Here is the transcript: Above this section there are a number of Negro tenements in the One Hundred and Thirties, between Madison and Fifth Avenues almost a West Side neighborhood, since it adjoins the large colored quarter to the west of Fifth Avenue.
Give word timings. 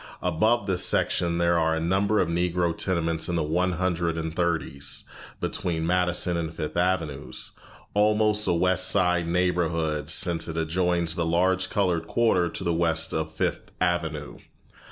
Above 0.23 0.65
this 0.65 0.83
section 0.83 1.37
there 1.37 1.59
are 1.59 1.75
a 1.75 1.79
number 1.79 2.17
of 2.19 2.27
Negro 2.27 2.75
tenements 2.75 3.29
in 3.29 3.35
the 3.35 3.43
One 3.43 3.73
Hundred 3.73 4.17
and 4.17 4.35
Thirties, 4.35 5.03
between 5.39 5.85
Madison 5.85 6.37
and 6.37 6.51
Fifth 6.51 6.75
Avenues 6.75 7.51
almost 7.93 8.47
a 8.47 8.53
West 8.53 8.89
Side 8.89 9.27
neighborhood, 9.27 10.09
since 10.09 10.47
it 10.47 10.57
adjoins 10.57 11.13
the 11.13 11.23
large 11.23 11.69
colored 11.69 12.07
quarter 12.07 12.49
to 12.49 12.63
the 12.63 12.73
west 12.73 13.13
of 13.13 13.31
Fifth 13.31 13.71
Avenue. 13.79 14.39